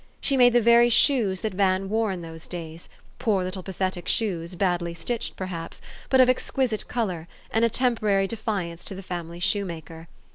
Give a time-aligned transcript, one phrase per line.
[0.19, 4.55] She made the very shoes that Van wore in those days, poor little pathetic shoes,
[4.55, 9.39] badly stitched, perhaps, but of ex quisite color, and a temporary defiance to the family
[9.39, 10.07] shoemaker.